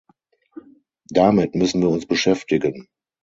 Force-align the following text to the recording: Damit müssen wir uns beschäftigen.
Damit 1.11 1.53
müssen 1.53 1.83
wir 1.83 1.89
uns 1.89 2.07
beschäftigen. 2.07 2.87